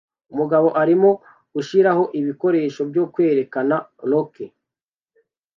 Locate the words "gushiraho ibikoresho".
1.53-2.81